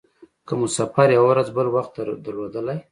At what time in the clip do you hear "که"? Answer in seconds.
0.47-0.53